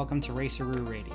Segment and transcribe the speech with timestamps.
[0.00, 1.12] welcome to Raceroo Radio.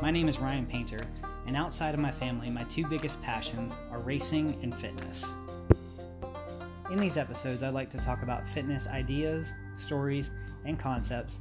[0.00, 1.06] My name is Ryan Painter,
[1.46, 5.34] and outside of my family, my two biggest passions are racing and fitness.
[6.90, 10.30] In these episodes, I'd like to talk about fitness ideas, stories,
[10.64, 11.40] and concepts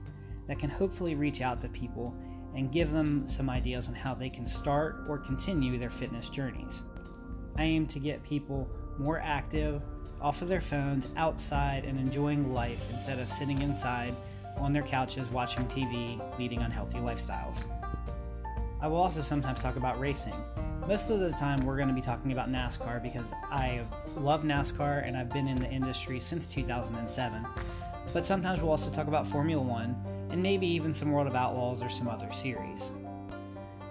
[0.50, 2.14] that can hopefully reach out to people
[2.54, 6.84] and give them some ideas on how they can start or continue their fitness journeys.
[7.56, 9.82] I aim to get people more active,
[10.20, 14.14] off of their phones, outside, and enjoying life instead of sitting inside
[14.58, 17.66] on their couches watching TV, leading unhealthy lifestyles.
[18.82, 20.36] I will also sometimes talk about racing.
[20.88, 23.82] Most of the time, we're going to be talking about NASCAR because I
[24.18, 27.46] love NASCAR and I've been in the industry since 2007.
[28.12, 29.96] But sometimes we'll also talk about Formula One
[30.30, 32.92] and maybe even some World of Outlaws or some other series.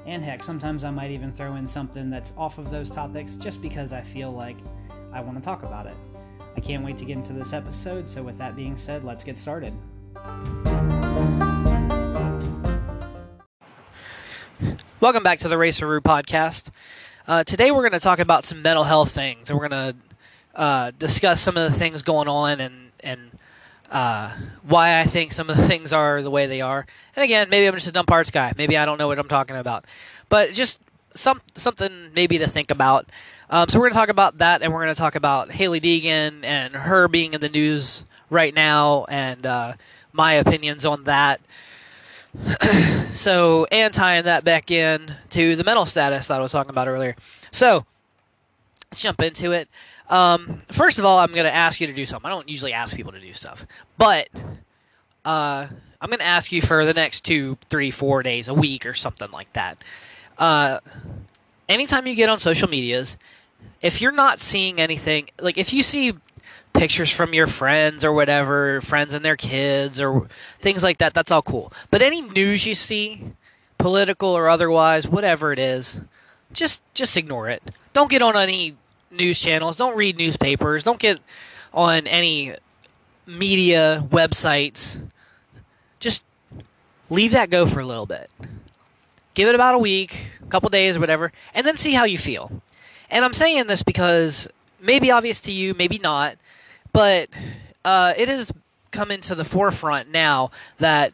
[0.05, 3.63] And heck, sometimes I might even throw in something that's off of those topics just
[3.63, 4.57] because I feel like
[5.13, 5.97] I want to talk about it.
[6.57, 9.39] I can't wait to get into this episode, so with that being said, let's get
[9.39, 9.73] started.
[15.01, 16.71] Welcome back to the Raceroo podcast.
[17.27, 19.97] Uh, today we're going to talk about some mental health things, and we're going to
[20.55, 23.33] uh, discuss some of the things going on and and
[23.91, 26.87] uh, why I think some of the things are the way they are.
[27.17, 28.53] And again, maybe I'm just a dumb parts guy.
[28.57, 29.85] Maybe I don't know what I'm talking about,
[30.29, 30.81] but just
[31.15, 33.07] some something maybe to think about.
[33.51, 35.81] Um, so we're going to talk about that, and we're going to talk about Hailie
[35.81, 39.75] Deegan and her being in the news right now, and uh,
[40.13, 41.41] my opinions on that.
[43.11, 46.89] so, and tying that back in to the mental status that I was talking about
[46.89, 47.15] earlier.
[47.51, 47.85] So,
[48.91, 49.69] let's jump into it.
[50.09, 52.27] Um, first of all, I'm going to ask you to do something.
[52.31, 53.67] I don't usually ask people to do stuff,
[53.99, 54.29] but
[55.25, 55.67] uh,
[56.01, 58.95] I'm going to ask you for the next two, three, four days, a week, or
[58.95, 59.79] something like that.
[60.39, 60.81] Uh,
[61.69, 63.17] anytime you get on social medias,
[63.81, 66.15] if you're not seeing anything, like if you see
[66.73, 70.29] pictures from your friends or whatever, friends and their kids or
[70.61, 71.73] things like that, that's all cool.
[71.91, 73.33] But any news you see,
[73.79, 76.01] political or otherwise, whatever it is,
[76.53, 77.63] just just ignore it.
[77.93, 78.77] Don't get on any
[79.11, 81.21] news channels, don't read newspapers, don't get
[81.73, 82.55] on any
[83.27, 85.01] media websites.
[86.01, 86.25] Just
[87.11, 88.31] leave that go for a little bit.
[89.35, 92.19] Give it about a week, a couple days, or whatever, and then see how you
[92.19, 92.51] feel.
[93.11, 94.49] And I'm saying this because
[94.81, 96.37] maybe obvious to you, maybe not,
[96.93, 97.29] but
[97.85, 98.53] uh, it has
[98.91, 101.13] come into the forefront now that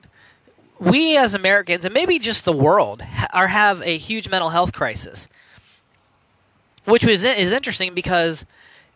[0.78, 3.02] we as Americans, and maybe just the world,
[3.32, 5.28] are have a huge mental health crisis,
[6.84, 8.44] which was is interesting because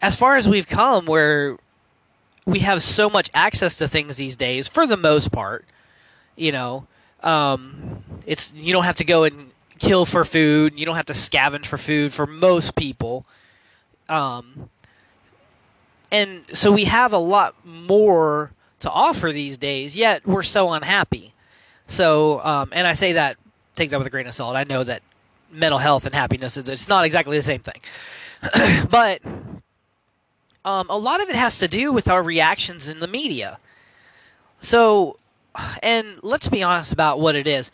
[0.00, 1.56] as far as we've come, where
[2.44, 5.64] we have so much access to things these days, for the most part,
[6.36, 6.86] you know,
[7.22, 11.12] um, it's you don't have to go and kill for food, you don't have to
[11.12, 13.26] scavenge for food for most people.
[14.08, 14.68] Um,
[16.12, 21.32] and so we have a lot more to offer these days, yet we're so unhappy.
[21.86, 23.38] So, um, and I say that,
[23.74, 24.54] take that with a grain of salt.
[24.54, 25.02] I know that
[25.50, 27.80] mental health and happiness, it's not exactly the same thing.
[28.90, 29.22] but
[30.66, 33.58] um, a lot of it has to do with our reactions in the media.
[34.60, 35.18] So,
[35.82, 37.70] and let's be honest about what it is.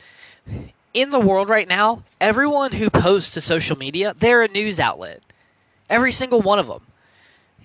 [0.95, 5.23] In the world right now, everyone who posts to social media, they're a news outlet.
[5.91, 6.83] Every single one of them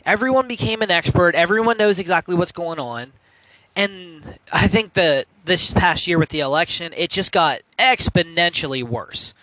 [0.05, 1.35] everyone became an expert.
[1.35, 3.13] Everyone knows exactly what's going on.
[3.75, 9.33] And I think that this past year with the election, it just got exponentially worse.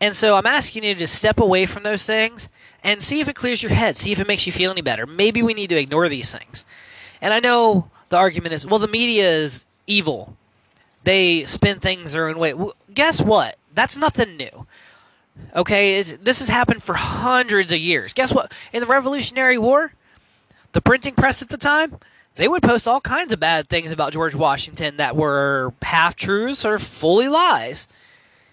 [0.00, 2.48] And so I'm asking you to step away from those things
[2.82, 5.06] and see if it clears your head, see if it makes you feel any better.
[5.06, 6.64] Maybe we need to ignore these things.
[7.20, 10.36] And I know the argument is, well, the media is evil.
[11.04, 12.54] They spin things their own way.
[12.54, 13.56] Well, guess what?
[13.74, 14.66] That's nothing new.
[15.54, 18.12] Okay, this has happened for hundreds of years.
[18.12, 18.52] Guess what?
[18.72, 19.92] In the Revolutionary War,
[20.72, 21.98] the printing press at the time,
[22.36, 26.64] they would post all kinds of bad things about George Washington that were half truths
[26.64, 27.88] or fully lies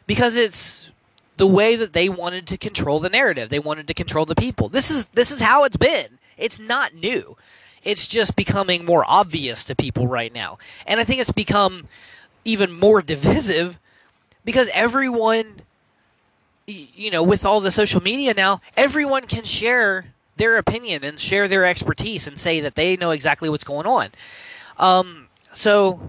[0.08, 0.90] because it's
[1.38, 3.50] the way that they wanted to control the narrative.
[3.50, 4.70] They wanted to control the people.
[4.70, 6.18] This is this is how it's been.
[6.38, 7.38] It's not new.
[7.84, 10.58] It's just becoming more obvious to people right now.
[10.86, 11.88] And I think it's become
[12.44, 13.78] even more divisive
[14.44, 15.62] because everyone
[16.68, 21.48] you know, with all the social media now, everyone can share their opinion and share
[21.48, 24.10] their expertise and say that they know exactly what's going on.
[24.78, 26.02] Um, so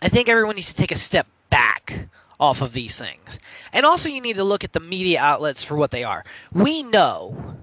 [0.00, 2.08] I think everyone needs to take a step back
[2.40, 3.38] off of these things.
[3.72, 6.24] And also, you need to look at the media outlets for what they are.
[6.50, 7.56] We know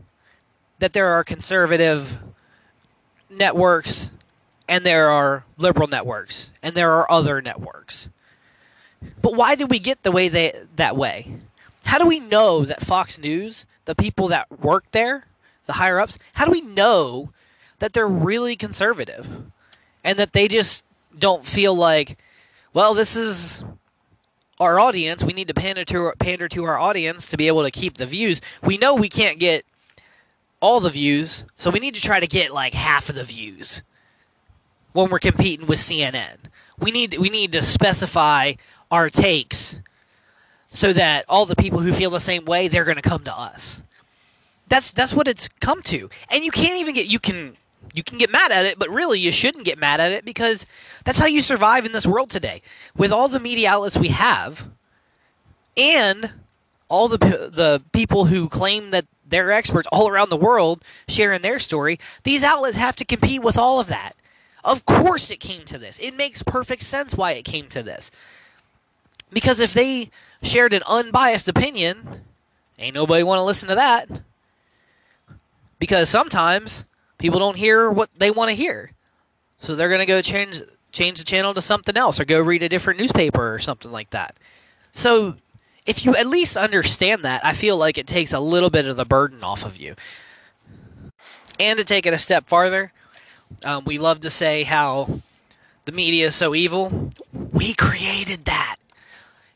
[0.77, 2.17] that there are conservative
[3.29, 4.11] networks
[4.67, 8.09] and there are liberal networks and there are other networks.
[9.21, 11.39] But why did we get the way they that way?
[11.85, 15.25] How do we know that Fox News, the people that work there,
[15.65, 17.31] the higher ups, how do we know
[17.79, 19.27] that they're really conservative
[20.03, 20.83] and that they just
[21.17, 22.17] don't feel like,
[22.73, 23.63] well, this is
[24.59, 25.23] our audience.
[25.23, 28.05] We need to pander to pander to our audience to be able to keep the
[28.05, 28.41] views.
[28.63, 29.65] We know we can't get
[30.61, 33.83] all the views, so we need to try to get like half of the views
[34.93, 36.37] when we're competing with CNN.
[36.79, 38.53] We need we need to specify
[38.89, 39.79] our takes
[40.75, 43.33] so that all the people who feel the same way they're going to come to
[43.33, 43.81] us.
[44.67, 46.09] That's that's what it's come to.
[46.29, 47.55] And you can't even get you can
[47.93, 50.65] you can get mad at it, but really you shouldn't get mad at it because
[51.05, 52.61] that's how you survive in this world today.
[52.95, 54.67] With all the media outlets we have
[55.77, 56.33] and
[56.89, 61.59] all the the people who claim that they're experts all around the world sharing their
[61.59, 64.13] story, these outlets have to compete with all of that.
[64.61, 65.99] Of course it came to this.
[65.99, 68.11] It makes perfect sense why it came to this.
[69.31, 70.09] Because if they
[70.41, 72.21] shared an unbiased opinion,
[72.79, 74.21] ain't nobody want to listen to that.
[75.79, 76.85] Because sometimes
[77.17, 78.91] people don't hear what they want to hear.
[79.57, 80.61] So they're going to go change
[80.91, 84.11] change the channel to something else or go read a different newspaper or something like
[84.11, 84.37] that.
[84.93, 85.35] So
[85.85, 88.95] if you at least understand that, I feel like it takes a little bit of
[88.95, 89.95] the burden off of you.
[91.59, 92.93] And to take it a step farther,
[93.63, 95.19] um, we love to say how
[95.85, 97.11] the media is so evil.
[97.33, 98.74] We created that.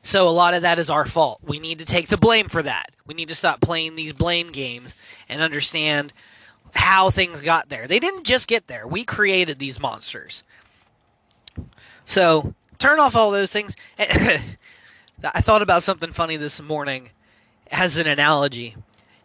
[0.10, 1.40] So a lot of that is our fault.
[1.44, 2.90] We need to take the blame for that.
[3.06, 4.96] We need to stop playing these blame games
[5.30, 6.14] and understand
[6.74, 7.86] how things got there.
[7.86, 8.88] They didn't just get there.
[8.88, 10.44] We created these monsters.
[12.06, 13.76] So turn off all those things.
[14.00, 17.12] I thought about something funny this morning
[17.70, 18.78] as an analogy.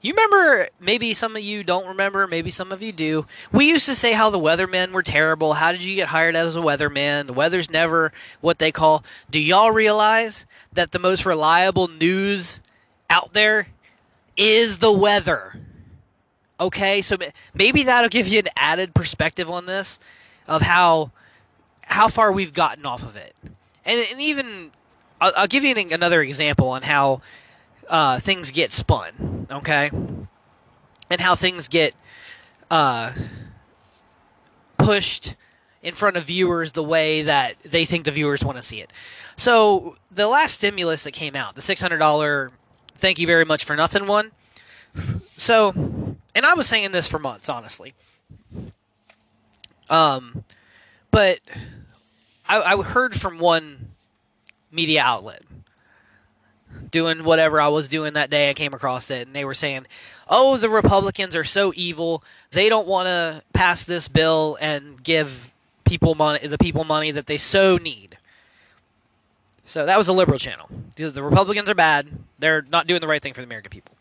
[0.05, 3.25] You remember, maybe some of you don't remember, maybe some of you do.
[3.51, 5.55] We used to say how the weathermen were terrible.
[5.55, 7.25] How did you get hired as a weatherman?
[7.25, 8.13] The weather's never
[8.43, 9.03] what they call.
[9.31, 12.61] Do y'all realize that the most reliable news
[13.09, 13.69] out there
[14.37, 15.59] is the weather?
[16.61, 17.17] Okay, so
[17.55, 19.99] maybe that'll give you an added perspective on this
[20.47, 21.13] of how
[21.87, 23.35] how far we've gotten off of it,
[23.87, 24.71] and, and even
[25.19, 27.23] I'll, I'll, give you another example on how
[27.89, 29.91] uh, things get spun, okay,
[31.11, 31.95] and how things get
[32.71, 33.13] uh,
[34.79, 35.37] pushed
[35.83, 38.93] in front of viewers the way that they think the viewers want to see it.
[39.37, 42.53] So the last stimulus that came out, the six hundred dollar
[42.97, 44.33] thank you very much for nothing one.
[45.37, 45.73] So,
[46.35, 47.95] and I was saying this for months, honestly.
[49.91, 50.45] Um,
[51.11, 51.41] but
[52.49, 53.91] I, I heard from one
[54.71, 55.43] media outlet
[56.91, 58.51] doing whatever I was doing that day.
[58.51, 59.87] I came across it, and they were saying,
[60.29, 62.23] "Oh, the Republicans are so evil.
[62.53, 65.51] They don't want to pass this bill and give
[65.85, 68.19] people money, the people money that they so need."
[69.67, 72.09] So that was a liberal channel the Republicans are bad.
[72.39, 73.95] They're not doing the right thing for the American people.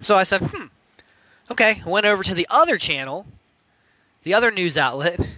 [0.00, 0.66] So I said, "Hmm,
[1.50, 3.26] okay." Went over to the other channel,
[4.22, 5.28] the other news outlet,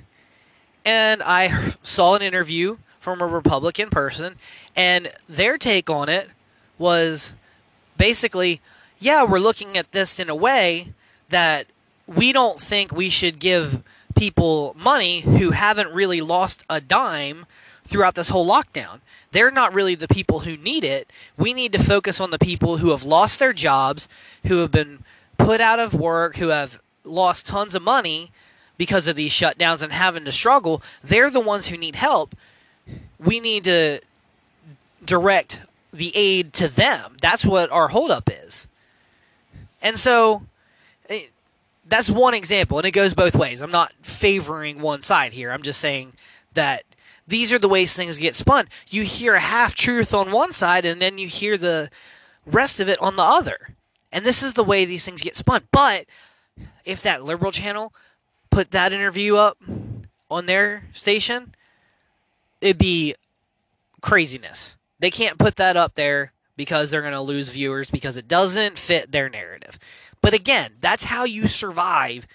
[0.84, 4.36] and I saw an interview from a Republican person,
[4.74, 6.30] and their take on it
[6.78, 7.34] was
[7.98, 8.62] basically,
[8.98, 10.94] yeah, we're looking at this in a way
[11.28, 11.66] that
[12.06, 13.82] we don't think we should give
[14.16, 17.44] people money who haven't really lost a dime
[17.86, 19.00] throughout this whole lockdown.
[19.32, 21.12] They're not really the people who need it.
[21.36, 24.08] We need to focus on the people who have lost their jobs,
[24.46, 25.04] who have been
[25.36, 28.32] put out of work, who have lost tons of money
[28.78, 30.82] because of these shutdowns and having to struggle.
[31.02, 32.34] They're the ones who need help
[33.24, 34.00] we need to
[35.04, 35.60] direct
[35.92, 37.16] the aid to them.
[37.20, 38.66] That's what our holdup is.
[39.80, 40.42] And so
[41.08, 41.26] eh,
[41.86, 43.60] that's one example, and it goes both ways.
[43.60, 45.52] I'm not favoring one side here.
[45.52, 46.14] I'm just saying
[46.54, 46.82] that
[47.26, 48.68] these are the ways things get spun.
[48.88, 51.90] You hear a half truth on one side, and then you hear the
[52.46, 53.74] rest of it on the other.
[54.12, 55.62] And this is the way these things get spun.
[55.70, 56.06] But
[56.84, 57.92] if that liberal channel
[58.50, 59.58] put that interview up
[60.30, 61.54] on their station,
[62.64, 63.14] it'd be
[64.00, 64.76] craziness.
[64.98, 68.78] They can't put that up there because they're going to lose viewers because it doesn't
[68.78, 69.78] fit their narrative.
[70.22, 72.26] But again, that's how you survive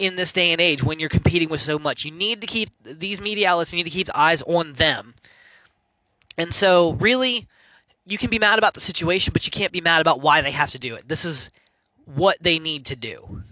[0.00, 2.04] in this day and age when you're competing with so much.
[2.04, 5.14] You need to keep these media outlets, need to keep eyes on them.
[6.36, 7.46] And so, really,
[8.04, 10.50] you can be mad about the situation, but you can't be mad about why they
[10.50, 11.06] have to do it.
[11.06, 11.50] This is
[12.06, 13.42] what they need to do.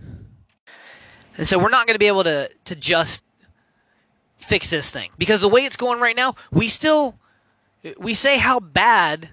[1.37, 3.23] And so, we're not going to be able to, to just
[4.41, 7.17] fix this thing because the way it's going right now, we still
[7.99, 9.31] we say how bad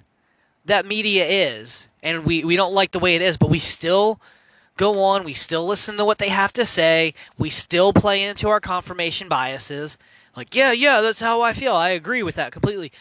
[0.66, 4.20] that media is and we, we don't like the way it is, but we still
[4.78, 8.48] go on, we still listen to what they have to say, we still play into
[8.48, 9.98] our confirmation biases.
[10.36, 11.74] Like, yeah, yeah, that's how I feel.
[11.74, 12.92] I agree with that completely.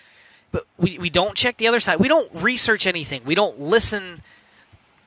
[0.53, 2.01] But we, we don't check the other side.
[2.01, 3.23] We don't research anything.
[3.25, 4.23] We don't listen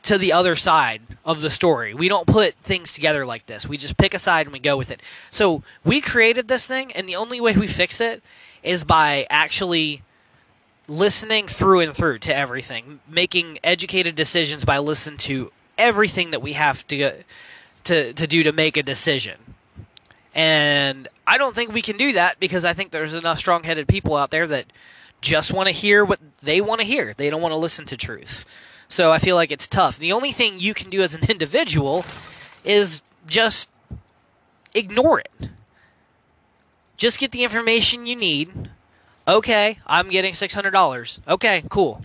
[0.03, 1.94] to the other side of the story.
[1.94, 3.68] We don't put things together like this.
[3.68, 5.01] We just pick a side and we go with it.
[5.29, 8.24] So we created this thing, and the only way we fix it
[8.63, 10.01] is by actually
[10.88, 16.53] listening through and through to everything, making educated decisions by listening to everything that we
[16.53, 17.12] have to
[17.84, 19.38] to to do to make a decision.
[20.34, 24.15] And I don't think we can do that because I think there's enough strong-headed people
[24.15, 24.65] out there that
[25.22, 27.13] just want to hear what they want to hear.
[27.18, 28.46] They don't want to listen to truth.
[28.89, 29.98] So I feel like it's tough.
[29.98, 32.03] The only thing you can do as an individual
[32.65, 33.69] is just
[34.74, 35.31] ignore it.
[36.98, 38.69] Just get the information you need.
[39.27, 41.19] Okay, I'm getting $600.
[41.27, 42.01] Okay, cool.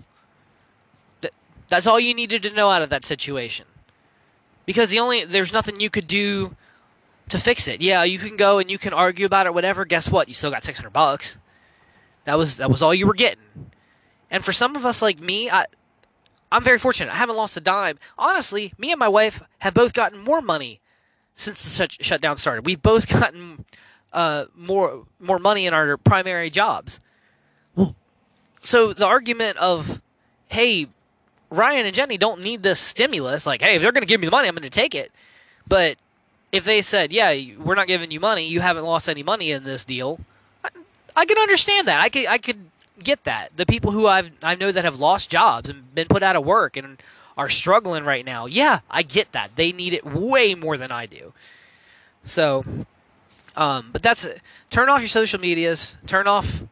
[1.23, 1.35] Th-
[1.69, 3.67] that's all you needed to know out of that situation.
[4.67, 6.55] Because the only there's nothing you could do
[7.29, 7.81] to fix it.
[7.81, 9.85] Yeah, you can go and you can argue about it whatever.
[9.85, 10.29] Guess what?
[10.29, 11.39] You still got 600 bucks.
[12.25, 13.71] That was that was all you were getting.
[14.31, 15.67] And for some of us like me, I
[16.53, 17.13] I'm very fortunate.
[17.13, 17.99] I haven't lost a dime.
[18.19, 20.81] Honestly, me and my wife have both gotten more money
[21.35, 22.65] since the shut- shutdown started.
[22.67, 23.65] We've both gotten
[24.13, 27.01] uh, more more money in our primary jobs.
[28.61, 30.01] So the argument of,
[30.49, 30.89] hey,
[31.51, 33.45] Ryan and Jenny don't need this stimulus.
[33.45, 35.13] Like, hey, if they're going to give me the money, I'm going to take it.
[35.67, 35.99] But
[36.51, 39.65] if they said, yeah, we're not giving you money, you haven't lost any money in
[39.65, 40.19] this deal,
[40.65, 40.69] I,
[41.15, 42.01] I can understand that.
[42.01, 42.71] I could I could
[43.03, 43.57] get that.
[43.57, 46.45] The people who I've I know that have lost jobs and been put out of
[46.45, 47.03] work and
[47.37, 48.47] are struggling right now.
[48.47, 49.57] Yeah, I get that.
[49.57, 51.33] They need it way more than I do.
[52.25, 52.65] So,
[53.57, 54.41] um, but that's it.
[54.71, 56.63] turn off your social medias, turn off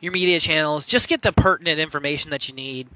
[0.00, 2.88] your media channels, just get the pertinent information that you need.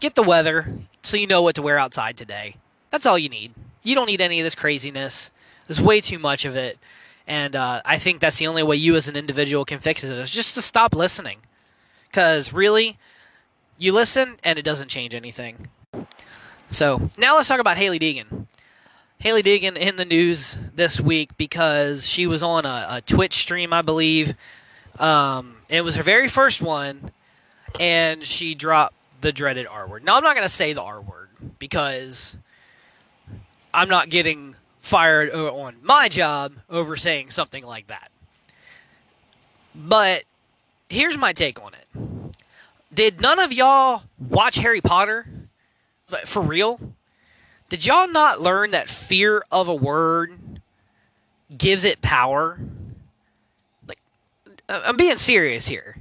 [0.00, 0.72] Get the weather
[1.02, 2.56] so you know what to wear outside today.
[2.90, 3.52] That's all you need.
[3.82, 5.30] You don't need any of this craziness.
[5.66, 6.78] There's way too much of it.
[7.26, 10.10] And uh, I think that's the only way you as an individual can fix it
[10.10, 11.38] is just to stop listening.
[12.14, 12.96] Because really,
[13.76, 15.66] you listen and it doesn't change anything.
[16.70, 18.46] So now let's talk about Hailie Deegan.
[19.18, 23.72] Hailie Deegan in the news this week because she was on a, a Twitch stream,
[23.72, 24.34] I believe.
[25.00, 27.10] Um, it was her very first one,
[27.80, 30.04] and she dropped the dreaded R word.
[30.04, 32.36] Now, I'm not going to say the R word because
[33.74, 38.12] I'm not getting fired on my job over saying something like that.
[39.74, 40.22] But
[40.94, 42.34] here's my take on it.
[42.92, 45.26] Did none of y'all watch Harry Potter?
[46.26, 46.80] For real?
[47.68, 50.38] Did y'all not learn that fear of a word
[51.56, 52.60] gives it power?
[53.88, 53.98] Like,
[54.68, 55.96] I'm being serious here.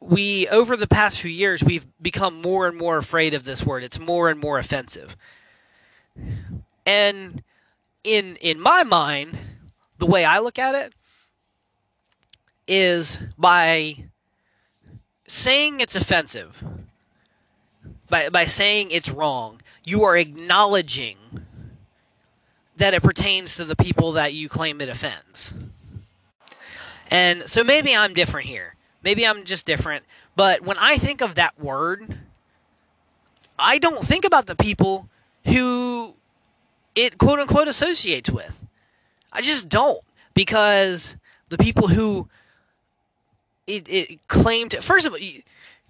[0.00, 3.82] We, over the past few years, we've become more and more afraid of this word.
[3.82, 5.16] It's more and more offensive.
[6.86, 7.42] And
[8.04, 9.38] in in my mind,
[9.98, 10.92] the way I look at it
[12.74, 13.94] is by
[15.28, 16.64] saying it's offensive,
[18.08, 21.18] by by saying it's wrong, you are acknowledging
[22.78, 25.52] that it pertains to the people that you claim it offends.
[27.10, 28.74] And so maybe I'm different here.
[29.02, 30.04] Maybe I'm just different.
[30.34, 32.20] But when I think of that word,
[33.58, 35.10] I don't think about the people
[35.44, 36.14] who
[36.94, 38.64] it quote unquote associates with.
[39.30, 40.02] I just don't
[40.32, 41.16] because
[41.50, 42.28] the people who
[43.66, 45.18] it, it claimed first of all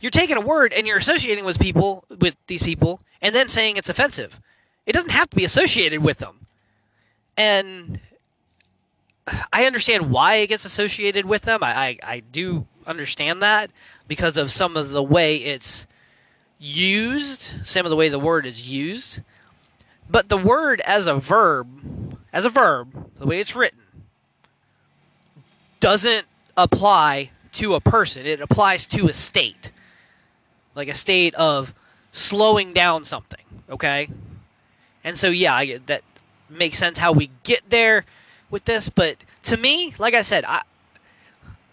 [0.03, 3.77] you're taking a word and you're associating with people with these people and then saying
[3.77, 4.41] it's offensive.
[4.85, 6.47] It doesn't have to be associated with them.
[7.37, 8.01] And
[9.53, 11.63] I understand why it gets associated with them.
[11.63, 13.71] I, I, I do understand that
[14.09, 15.87] because of some of the way it's
[16.59, 19.21] used, some of the way the word is used.
[20.11, 23.79] But the word as a verb, as a verb, the way it's written,
[25.79, 26.27] doesn't
[26.57, 28.27] apply to a person.
[28.27, 29.73] It applies to a state.
[30.75, 31.75] Like a state of
[32.13, 34.09] slowing down something, okay?
[35.05, 36.03] And so yeah, I, that
[36.49, 38.05] makes sense how we get there
[38.51, 40.63] with this, but to me, like I said, I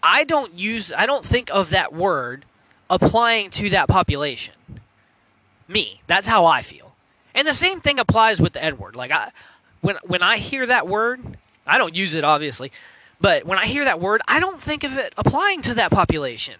[0.02, 2.44] I don't use I don't think of that word
[2.88, 4.54] applying to that population.
[5.68, 6.94] Me, that's how I feel.
[7.34, 8.96] And the same thing applies with the N word.
[8.96, 9.30] Like I
[9.82, 12.72] when when I hear that word, I don't use it obviously,
[13.20, 16.54] but when I hear that word, I don't think of it applying to that population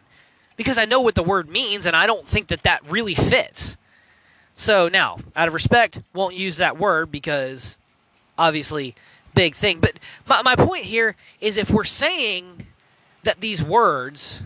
[0.57, 3.77] because I know what the word means and I don't think that that really fits.
[4.55, 7.79] So now, out of respect, won't use that word because
[8.37, 8.95] obviously
[9.35, 9.81] big thing.
[9.81, 12.67] But my, my point here is if we're saying
[13.23, 14.43] that these words,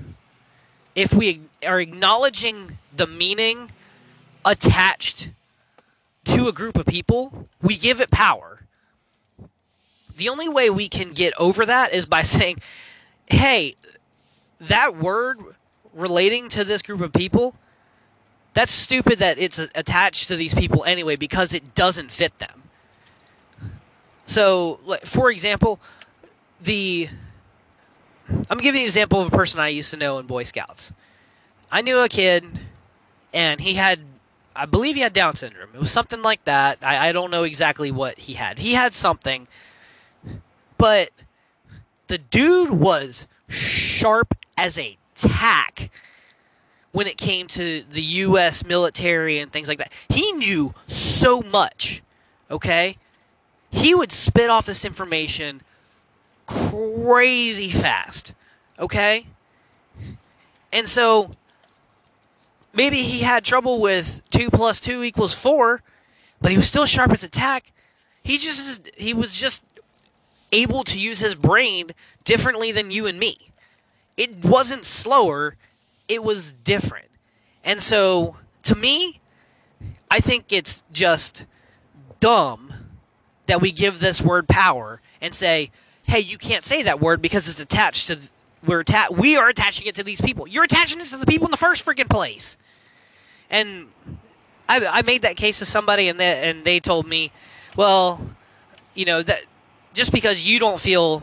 [0.94, 3.73] if we are acknowledging the meaning
[4.44, 5.30] attached
[6.26, 8.53] to a group of people, we give it power.
[10.16, 12.59] The only way we can get over that is by saying,
[13.26, 13.76] hey,
[14.61, 15.38] that word
[15.92, 17.54] relating to this group of people,
[18.52, 22.62] that's stupid that it's attached to these people anyway because it doesn't fit them.
[24.26, 25.80] So, for example,
[26.61, 27.09] the
[28.49, 30.92] I'm giving an example of a person I used to know in Boy Scouts.
[31.71, 32.44] I knew a kid,
[33.33, 34.00] and he had,
[34.56, 35.71] I believe he had Down syndrome.
[35.75, 36.78] It was something like that.
[36.80, 38.59] I, I don't know exactly what he had.
[38.59, 39.47] He had something,
[40.84, 41.08] but
[42.08, 45.90] the dude was sharp as a tack
[46.92, 48.62] when it came to the U.S.
[48.66, 49.90] military and things like that.
[50.10, 52.02] He knew so much,
[52.50, 52.98] okay?
[53.70, 55.62] He would spit off this information
[56.44, 58.34] crazy fast,
[58.78, 59.24] okay?
[60.70, 61.30] And so
[62.74, 65.82] maybe he had trouble with 2 plus 2 equals 4,
[66.42, 67.72] but he was still sharp as a tack.
[68.22, 69.64] He just he was just
[70.54, 71.90] able to use his brain
[72.25, 73.37] differently than you and me.
[74.16, 75.56] It wasn't slower,
[76.08, 77.08] it was different.
[77.64, 79.20] And so, to me,
[80.11, 81.44] I think it's just
[82.20, 82.73] dumb
[83.46, 85.70] that we give this word power and say,
[86.04, 88.18] "Hey, you can't say that word because it's attached to
[88.64, 90.46] we're atta- we are attaching it to these people.
[90.46, 92.56] You're attaching it to the people in the first freaking place."
[93.50, 93.88] And
[94.68, 97.32] I, I made that case to somebody, and they and they told me,
[97.76, 98.37] "Well,
[98.94, 99.44] you know that
[99.94, 101.22] just because you don't feel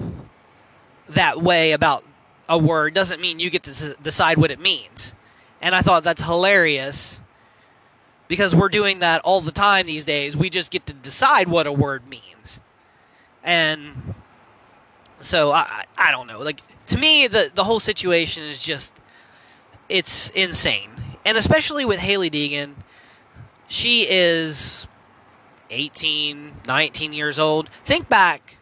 [1.09, 2.03] that way about
[2.49, 5.13] a word doesn't mean you get to decide what it means.
[5.61, 7.19] And I thought that's hilarious
[8.27, 10.35] because we're doing that all the time these days.
[10.35, 12.59] We just get to decide what a word means.
[13.43, 14.15] And
[15.17, 16.39] so I I don't know.
[16.39, 18.93] Like to me the the whole situation is just
[19.89, 20.89] it's insane.
[21.25, 22.73] And especially with Hailie Deegan,
[23.67, 24.87] she is
[25.69, 27.69] 18, 19 years old.
[27.85, 28.57] Think back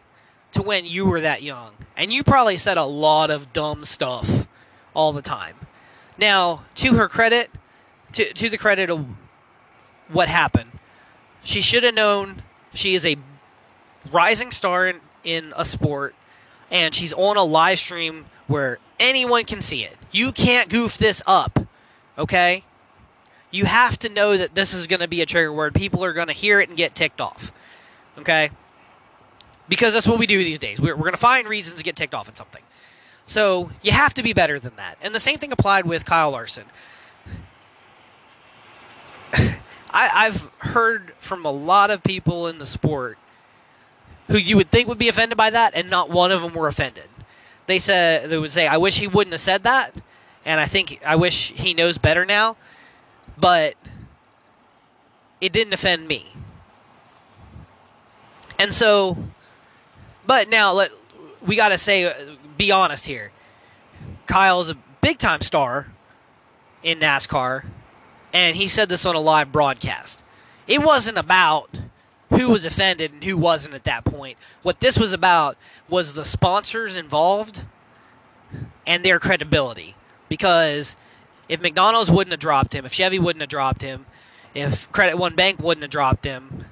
[0.52, 1.72] to when you were that young.
[1.96, 4.46] And you probably said a lot of dumb stuff
[4.94, 5.56] all the time.
[6.18, 7.50] Now, to her credit,
[8.12, 9.06] to, to the credit of
[10.08, 10.72] what happened,
[11.42, 12.42] she should have known
[12.74, 13.16] she is a
[14.10, 16.14] rising star in, in a sport
[16.70, 19.96] and she's on a live stream where anyone can see it.
[20.10, 21.58] You can't goof this up,
[22.18, 22.64] okay?
[23.50, 25.74] You have to know that this is going to be a trigger word.
[25.74, 27.52] People are going to hear it and get ticked off,
[28.18, 28.50] okay?
[29.70, 30.80] Because that's what we do these days.
[30.80, 32.62] We're, we're going to find reasons to get ticked off at something.
[33.26, 34.98] So you have to be better than that.
[35.00, 36.64] And the same thing applied with Kyle Larson.
[39.32, 39.54] I,
[39.92, 43.16] I've heard from a lot of people in the sport
[44.26, 46.66] who you would think would be offended by that, and not one of them were
[46.66, 47.08] offended.
[47.66, 49.94] They said they would say, "I wish he wouldn't have said that,"
[50.44, 52.56] and I think I wish he knows better now.
[53.36, 53.74] But
[55.40, 56.32] it didn't offend me,
[58.58, 59.16] and so
[60.30, 60.92] but now let
[61.44, 62.14] we got to say, uh,
[62.56, 63.32] be honest here.
[64.28, 65.88] Kyle's a big time star
[66.84, 67.64] in NASCAR,
[68.32, 70.22] and he said this on a live broadcast.
[70.68, 71.80] It wasn't about
[72.28, 74.38] who was offended and who wasn't at that point.
[74.62, 75.56] What this was about
[75.88, 77.64] was the sponsors involved
[78.86, 79.96] and their credibility.
[80.28, 80.94] Because
[81.48, 84.06] if McDonald's wouldn't have dropped him, if Chevy wouldn't have dropped him,
[84.54, 86.66] if Credit One Bank wouldn't have dropped him,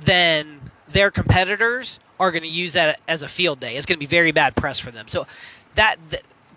[0.00, 3.76] then their competitors are going to use that as a field day.
[3.76, 5.08] It's going to be very bad press for them.
[5.08, 5.26] So
[5.74, 5.96] that,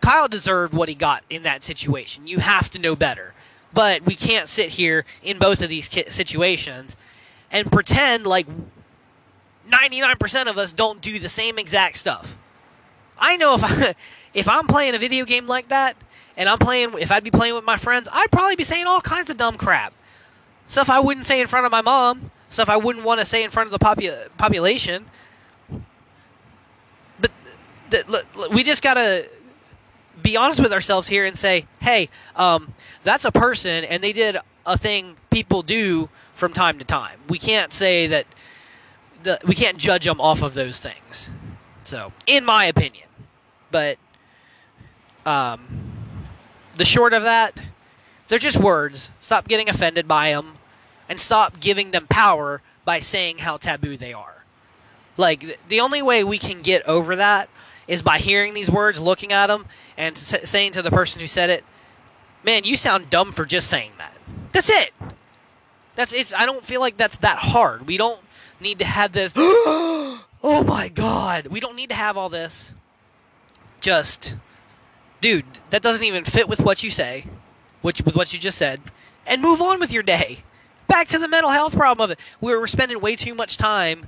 [0.01, 2.27] Kyle deserved what he got in that situation.
[2.27, 3.33] You have to know better.
[3.73, 6.95] But we can't sit here in both of these situations
[7.51, 8.47] and pretend like
[9.69, 12.37] 99% of us don't do the same exact stuff.
[13.19, 13.95] I know if I
[14.33, 15.95] if I'm playing a video game like that
[16.35, 19.01] and I'm playing if I'd be playing with my friends, I'd probably be saying all
[19.01, 19.93] kinds of dumb crap.
[20.67, 23.43] Stuff I wouldn't say in front of my mom, stuff I wouldn't want to say
[23.43, 25.05] in front of the popu- population
[28.51, 29.29] we just gotta
[30.21, 32.73] be honest with ourselves here and say, hey, um,
[33.03, 37.19] that's a person, and they did a thing people do from time to time.
[37.29, 38.25] We can't say that
[39.23, 41.29] the, we can't judge them off of those things.
[41.83, 43.07] So, in my opinion,
[43.71, 43.97] but
[45.25, 45.93] um,
[46.77, 47.57] the short of that,
[48.27, 49.11] they're just words.
[49.19, 50.57] Stop getting offended by them,
[51.07, 54.43] and stop giving them power by saying how taboo they are.
[55.15, 57.49] Like the only way we can get over that
[57.87, 59.65] is by hearing these words, looking at them,
[59.97, 61.63] and saying to the person who said it,
[62.43, 64.13] "Man, you sound dumb for just saying that."
[64.51, 64.93] That's it.
[65.95, 66.33] That's it's.
[66.33, 67.87] I don't feel like that's that hard.
[67.87, 68.21] We don't
[68.59, 69.33] need to have this.
[69.35, 72.73] oh my god, we don't need to have all this.
[73.79, 74.35] Just,
[75.21, 77.25] dude, that doesn't even fit with what you say,
[77.81, 78.81] which with what you just said,
[79.25, 80.39] and move on with your day.
[80.87, 82.19] Back to the mental health problem of it.
[82.39, 84.07] We're, we're spending way too much time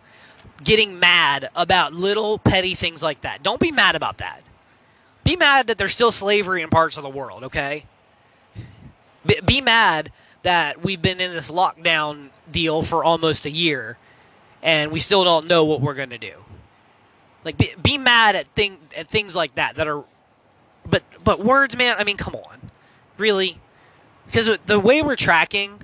[0.63, 3.43] getting mad about little petty things like that.
[3.43, 4.41] Don't be mad about that.
[5.23, 7.86] Be mad that there's still slavery in parts of the world, okay?
[9.25, 10.12] Be, be mad
[10.43, 13.97] that we've been in this lockdown deal for almost a year
[14.62, 16.34] and we still don't know what we're going to do.
[17.45, 20.04] Like be, be mad at thing at things like that that are
[20.89, 22.71] but but words man, I mean come on.
[23.17, 23.60] really,
[24.25, 25.82] because the way we're tracking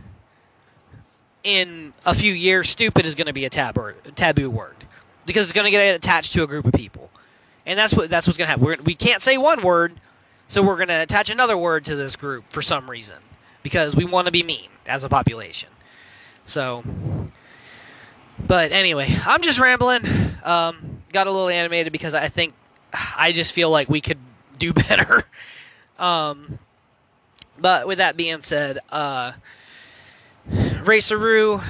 [1.45, 4.75] in a few years, stupid is going to be a tab or, taboo word
[5.25, 7.09] because it's going to get attached to a group of people,
[7.65, 8.65] and that's what that's what's going to happen.
[8.65, 10.01] We're, we can't say one word,
[10.47, 13.17] so we're going to attach another word to this group for some reason
[13.61, 15.69] because we want to be mean as a population.
[16.47, 16.83] So,
[18.39, 20.03] but anyway, I'm just rambling.
[20.43, 22.53] Um, got a little animated because I think
[23.17, 24.19] I just feel like we could
[24.57, 25.23] do better.
[25.99, 26.57] Um,
[27.59, 29.33] but with that being said, uh,
[30.85, 31.63] Raceroo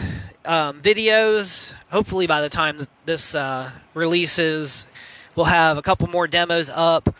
[0.43, 1.73] um, videos.
[1.89, 4.87] Hopefully, by the time that this uh, releases,
[5.35, 7.15] we'll have a couple more demos up.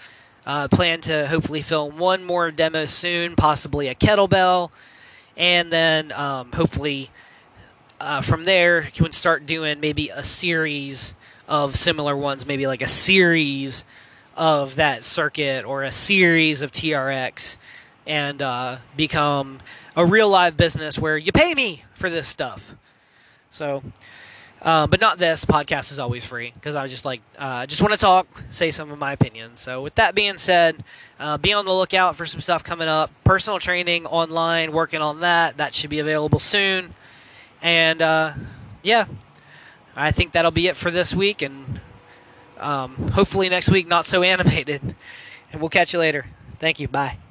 [0.46, 4.72] Uh, plan to hopefully film one more demo soon, possibly a kettlebell,
[5.38, 7.10] and then um, hopefully
[8.02, 11.16] uh, from there you can start doing maybe a series
[11.48, 13.86] of similar ones, maybe like a series
[14.36, 17.56] of that circuit or a series of TRX,
[18.06, 19.60] and uh, become
[19.96, 22.76] a real live business where you pay me for this stuff.
[23.52, 23.84] So,
[24.62, 27.94] uh, but not this podcast is always free because I just like uh, just want
[27.94, 29.62] to talk, say some of my opinions.
[29.62, 30.84] So, with that being said,
[31.20, 33.12] uh, be on the lookout for some stuff coming up.
[33.24, 35.58] Personal training online, working on that.
[35.58, 36.94] That should be available soon.
[37.62, 38.34] And uh,
[38.84, 39.06] yeah,
[39.96, 41.42] I think that'll be it for this week.
[41.42, 41.80] And
[42.60, 44.96] um, hopefully next week, not so animated.
[45.52, 46.26] And we'll catch you later.
[46.60, 46.88] Thank you.
[46.88, 47.25] Bye.